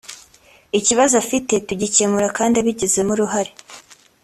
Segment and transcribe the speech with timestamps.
[0.79, 3.51] ikibazo afite tugikemure kandi abigizemo uruhare